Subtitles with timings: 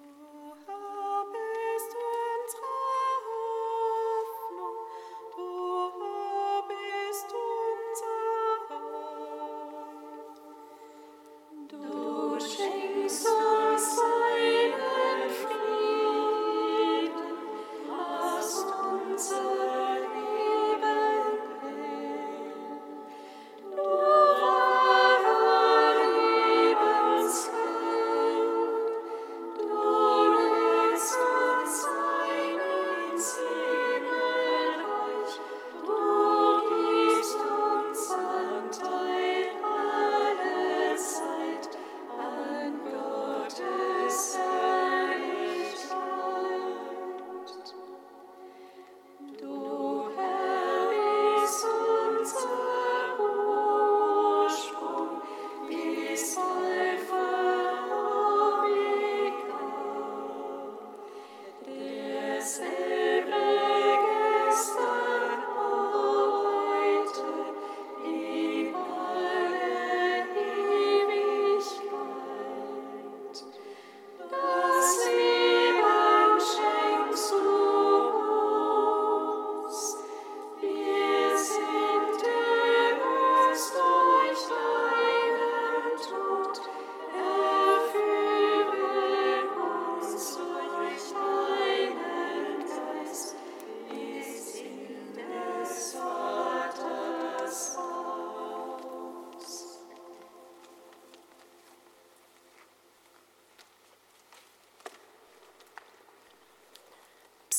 [0.00, 0.37] Oh.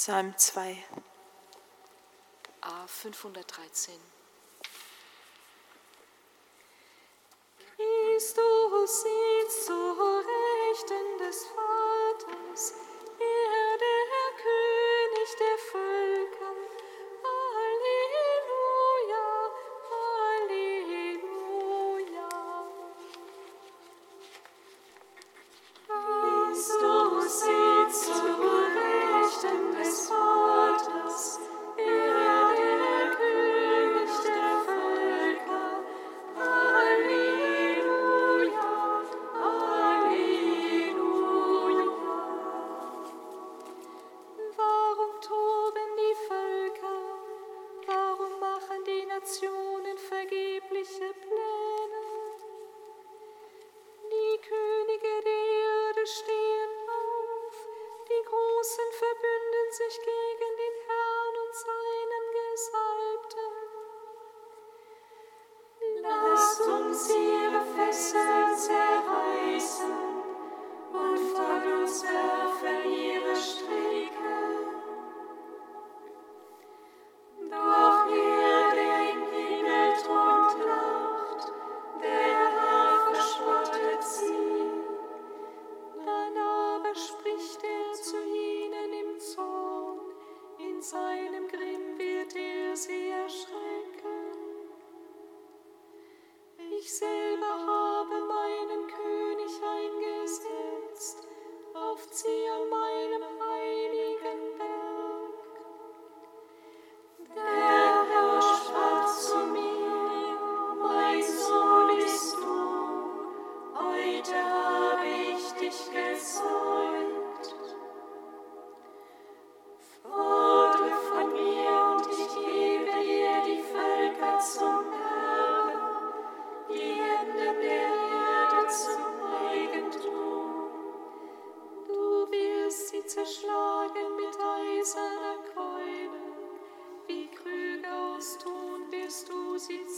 [0.09, 0.59] Psalm 2.
[2.63, 4.18] A 513.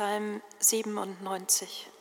[0.00, 1.99] Psalm 97.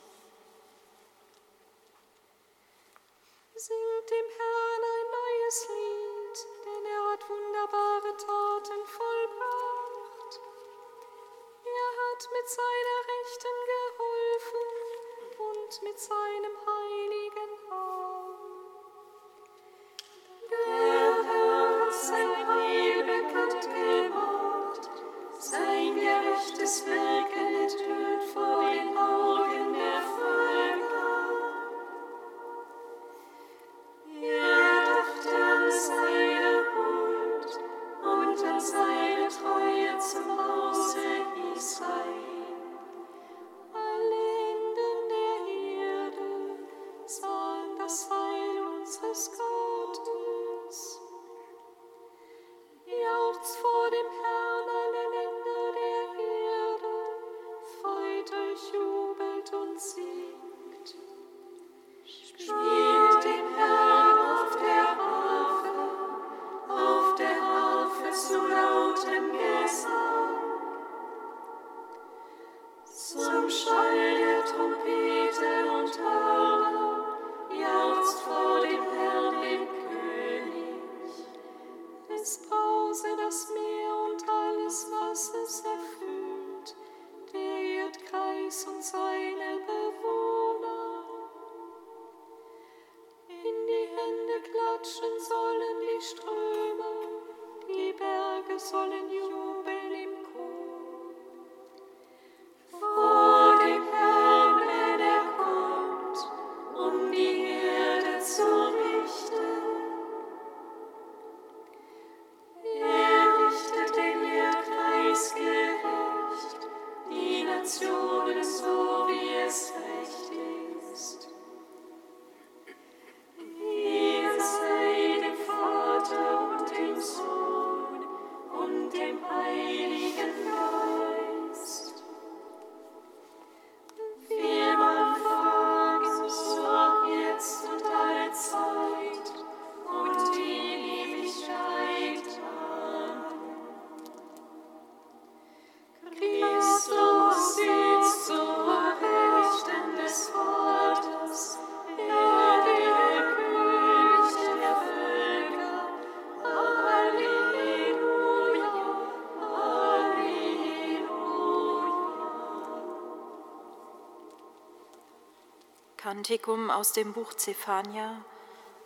[166.29, 168.23] Kantikum aus dem Buch Zephania,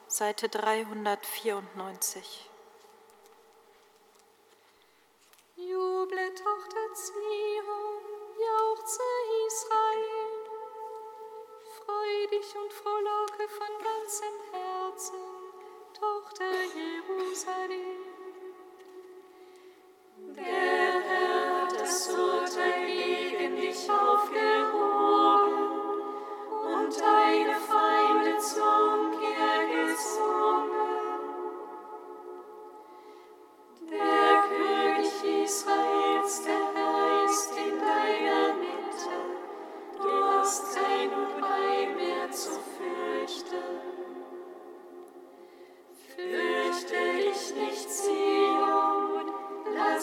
[0.07, 2.49] Seite 394.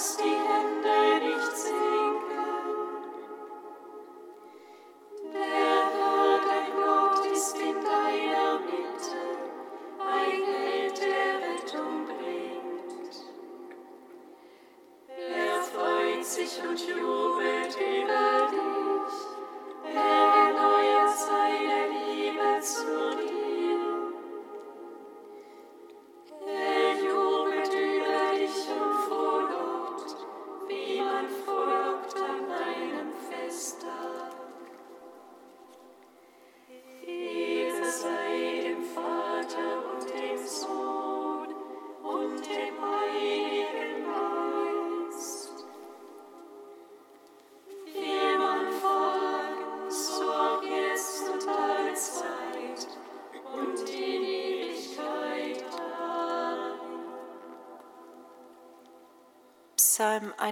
[0.00, 0.39] Psalm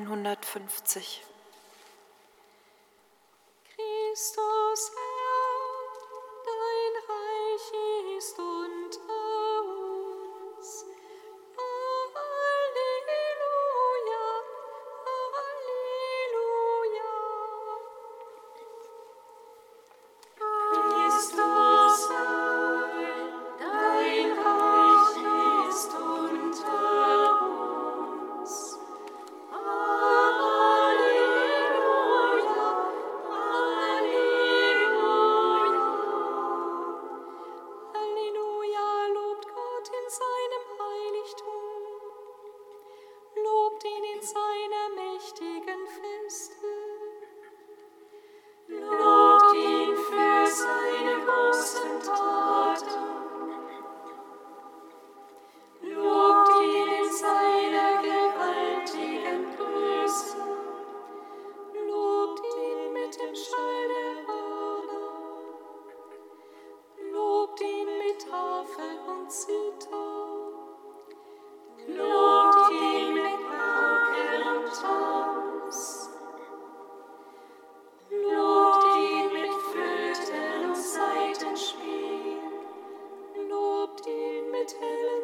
[0.06, 1.27] 150.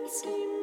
[0.09, 0.54] sleep.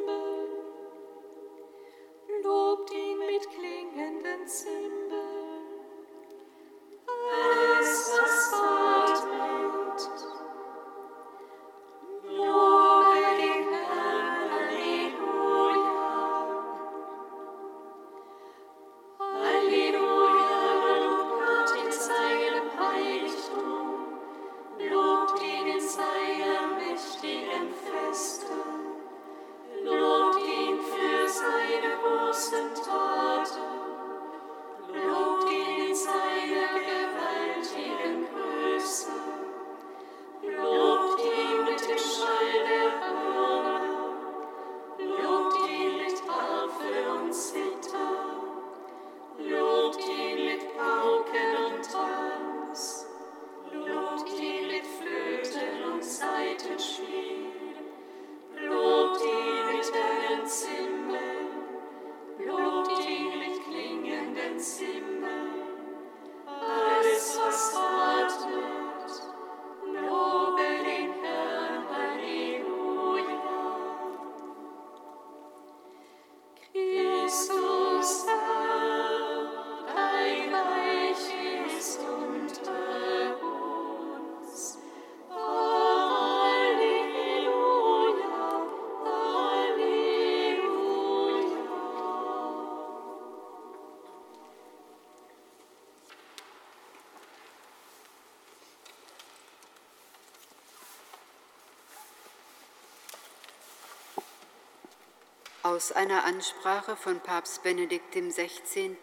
[105.71, 108.93] Aus einer Ansprache von Papst Benedikt XVI.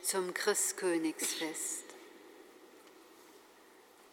[0.00, 1.82] zum Christkönigsfest.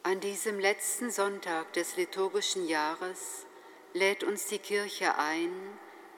[0.01, 3.45] An diesem letzten Sonntag des liturgischen Jahres
[3.93, 5.51] lädt uns die Kirche ein,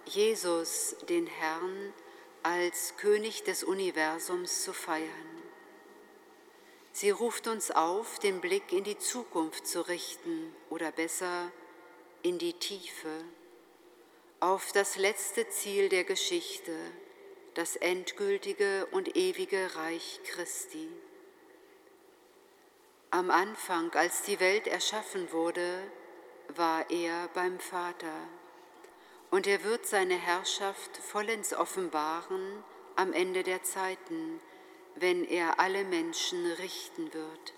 [0.06, 1.94] Jesus, den Herrn,
[2.44, 5.42] als König des Universums zu feiern.
[6.94, 11.52] Sie ruft uns auf, den Blick in die Zukunft zu richten oder besser
[12.22, 13.26] in die Tiefe
[14.40, 16.76] auf das letzte Ziel der Geschichte,
[17.56, 20.88] das endgültige und ewige Reich Christi.
[23.10, 25.82] Am Anfang, als die Welt erschaffen wurde,
[26.50, 28.14] war er beim Vater,
[29.32, 32.64] und er wird seine Herrschaft vollends offenbaren
[32.96, 34.40] am Ende der Zeiten,
[34.96, 37.54] wenn er alle Menschen richten wird.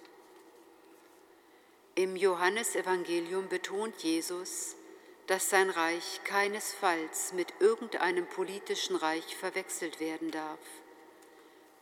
[1.95, 4.77] Im Johannesevangelium betont Jesus,
[5.29, 10.57] dass sein Reich keinesfalls mit irgendeinem politischen Reich verwechselt werden darf.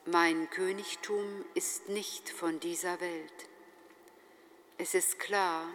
[0.04, 3.48] Mein Königtum ist nicht von dieser Welt.
[4.78, 5.66] Es ist klar,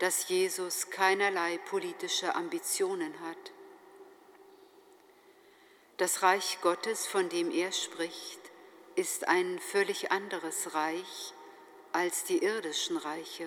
[0.00, 3.52] dass Jesus keinerlei politische Ambitionen hat.
[5.96, 8.40] Das Reich Gottes, von dem er spricht,
[8.96, 11.32] ist ein völlig anderes Reich
[11.90, 13.46] als die irdischen Reiche.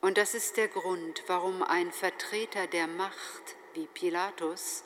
[0.00, 4.84] Und das ist der Grund, warum ein Vertreter der Macht wie Pilatus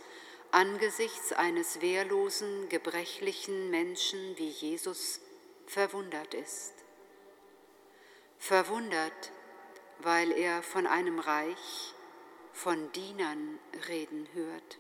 [0.51, 5.21] angesichts eines wehrlosen, gebrechlichen Menschen wie Jesus
[5.67, 6.75] verwundert ist.
[8.39, 9.33] Verwundert,
[10.01, 11.95] weil er von einem Reich,
[12.53, 14.79] von Dienern reden hört.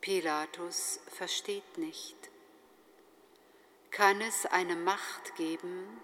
[0.00, 2.16] Pilatus versteht nicht.
[3.90, 6.00] Kann es eine Macht geben,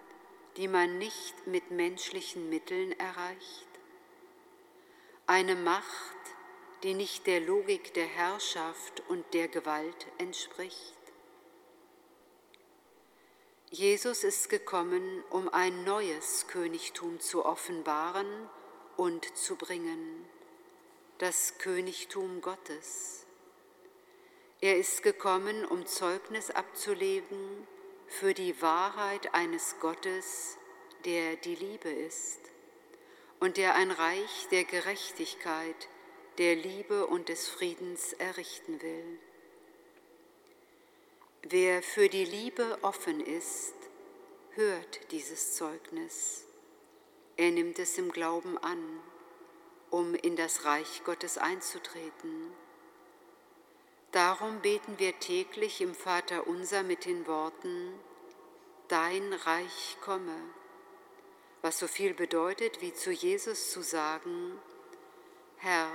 [0.56, 3.66] die man nicht mit menschlichen Mitteln erreicht?
[5.26, 6.16] Eine Macht,
[6.82, 10.96] die nicht der Logik der Herrschaft und der Gewalt entspricht?
[13.70, 18.26] Jesus ist gekommen, um ein neues Königtum zu offenbaren
[18.96, 20.28] und zu bringen,
[21.18, 23.26] das Königtum Gottes.
[24.60, 27.68] Er ist gekommen, um Zeugnis abzulegen
[28.10, 30.58] für die Wahrheit eines Gottes,
[31.04, 32.40] der die Liebe ist
[33.38, 35.88] und der ein Reich der Gerechtigkeit,
[36.36, 39.18] der Liebe und des Friedens errichten will.
[41.42, 43.74] Wer für die Liebe offen ist,
[44.50, 46.44] hört dieses Zeugnis.
[47.36, 49.00] Er nimmt es im Glauben an,
[49.88, 52.52] um in das Reich Gottes einzutreten.
[54.12, 57.98] Darum beten wir täglich im Vater unser mit den Worten,
[58.88, 60.34] Dein Reich komme,
[61.62, 64.58] was so viel bedeutet wie zu Jesus zu sagen,
[65.58, 65.88] Herr,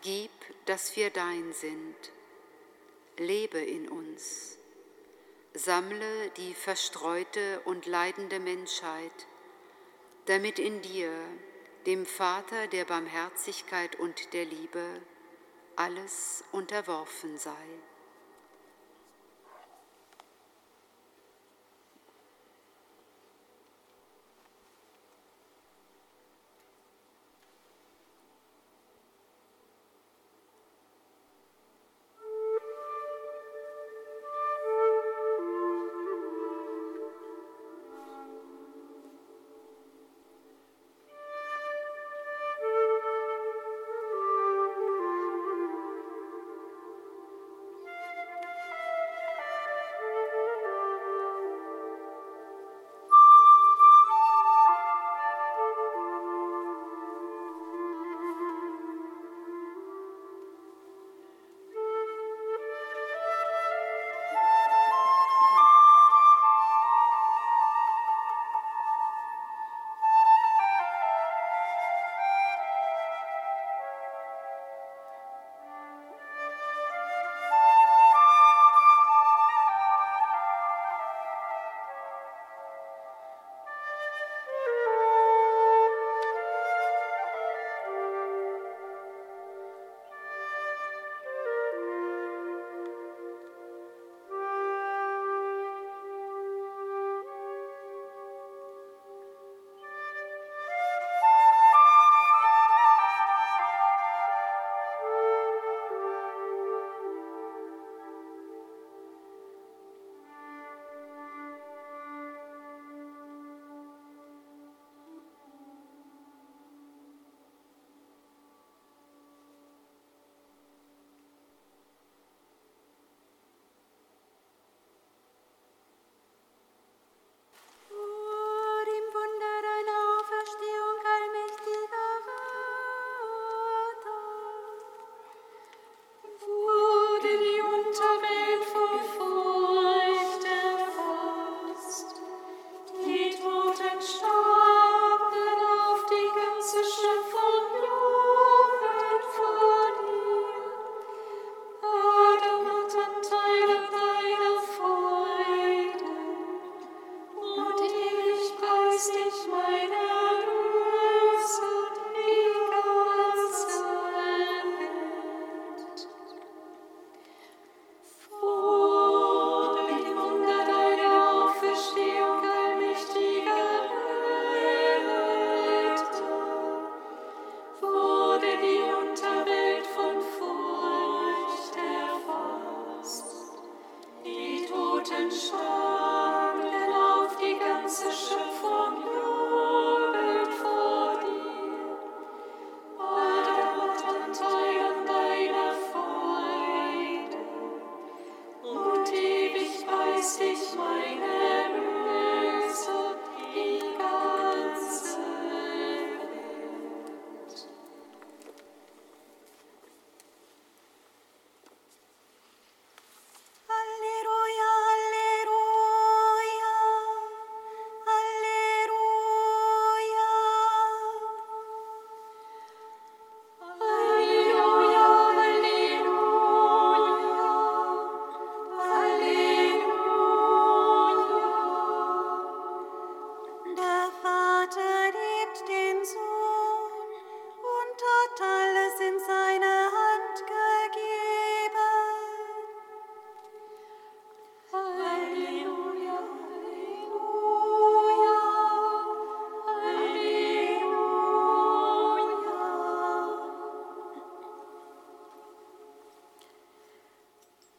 [0.00, 0.30] gib,
[0.64, 1.96] dass wir dein sind,
[3.18, 4.56] lebe in uns,
[5.52, 9.26] sammle die verstreute und leidende Menschheit,
[10.24, 11.12] damit in dir,
[11.84, 15.02] dem Vater der Barmherzigkeit und der Liebe,
[15.78, 17.52] alles unterworfen sei.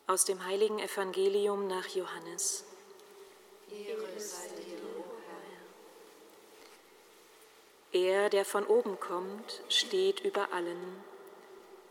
[0.10, 2.64] Aus dem heiligen Evangelium nach Johannes.
[7.92, 11.04] Er, der von oben kommt, steht über allen.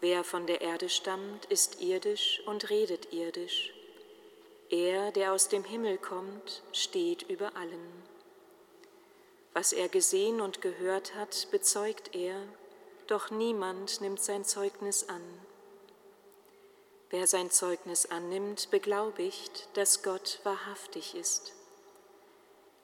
[0.01, 3.73] Wer von der Erde stammt, ist irdisch und redet irdisch.
[4.69, 8.03] Er, der aus dem Himmel kommt, steht über allen.
[9.55, 12.35] Was er gesehen und gehört hat, bezeugt er,
[13.07, 15.23] doch niemand nimmt sein Zeugnis an.
[17.11, 21.55] Wer sein Zeugnis annimmt, beglaubigt, dass Gott wahrhaftig ist.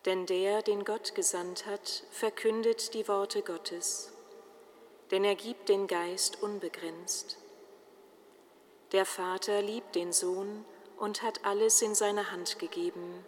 [0.07, 4.13] Denn der, den Gott gesandt hat, verkündet die Worte Gottes,
[5.11, 7.39] denn er gibt den Geist unbegrenzt.
[8.93, 10.65] Der Vater liebt den Sohn
[10.99, 13.25] und hat alles in seine Hand gegeben.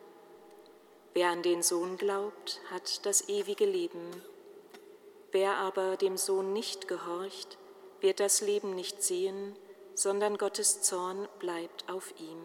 [1.13, 4.23] Wer an den Sohn glaubt, hat das ewige Leben.
[5.33, 7.59] Wer aber dem Sohn nicht gehorcht,
[8.01, 9.57] wird das Leben nicht sehen,
[9.97, 12.39] sondern Gottes Zorn bleibt auf ihm.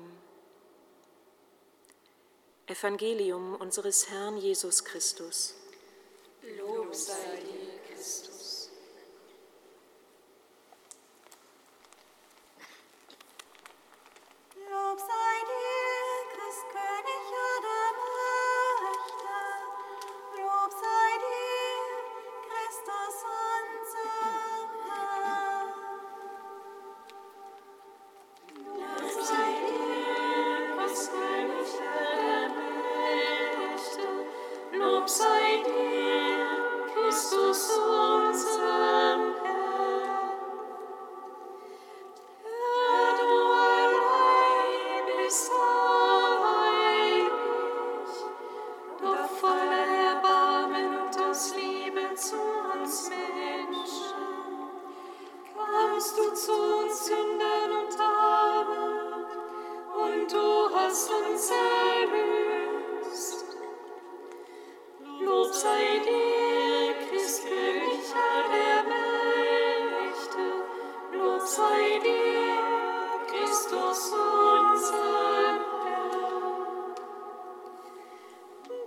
[2.66, 5.54] Evangelium unseres Herrn Jesus Christus.
[6.58, 8.31] Lob sei dir, Christus.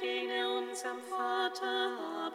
[0.00, 2.25] den unserem Vater hat.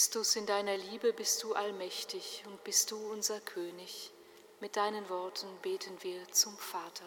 [0.00, 4.10] Christus, in deiner Liebe bist du allmächtig und bist du unser König.
[4.58, 7.04] Mit deinen Worten beten wir zum Vater.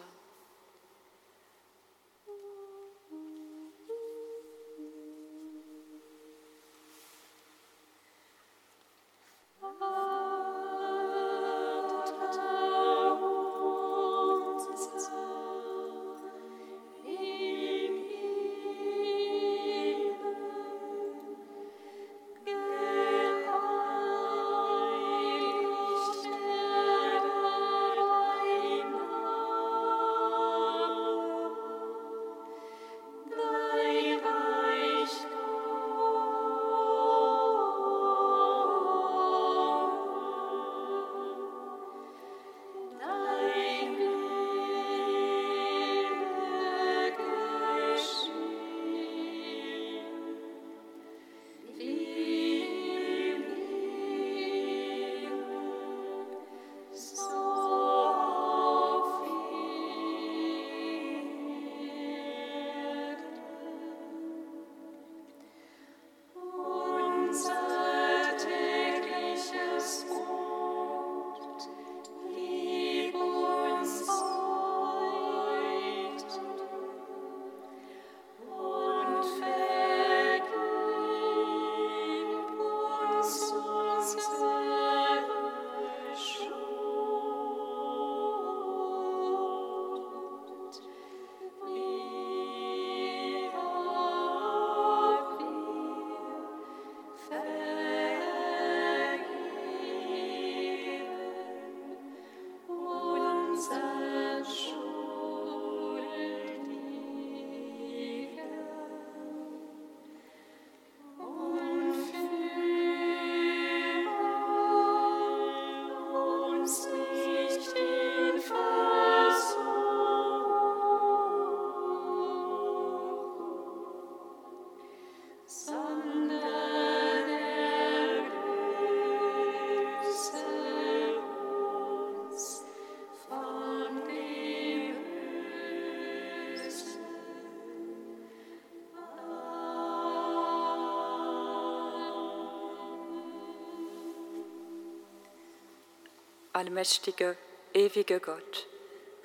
[146.54, 147.36] Allmächtiger,
[147.72, 148.68] ewiger Gott,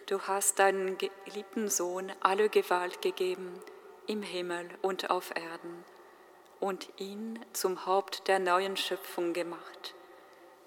[0.07, 3.61] du hast deinen geliebten Sohn alle Gewalt gegeben
[4.07, 5.85] im Himmel und auf Erden
[6.59, 9.93] und ihn zum Haupt der neuen Schöpfung gemacht.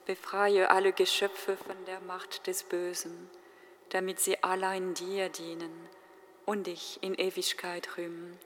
[0.07, 3.29] Befreie alle Geschöpfe von der Macht des Bösen,
[3.91, 5.89] damit sie allein dir dienen
[6.47, 8.39] und dich in Ewigkeit rühmen.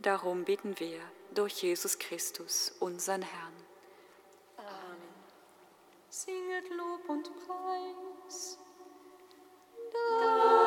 [0.00, 1.00] Darum bitten wir
[1.34, 3.67] durch Jesus Christus, unseren Herrn.
[6.10, 8.58] Singet Lob und Preis.
[9.92, 10.57] Da